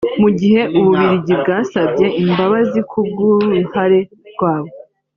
[0.21, 3.99] Mu gihe u Bubiligi bwasabye imbabazi ku bw’uruhare
[4.33, 4.75] rwabwo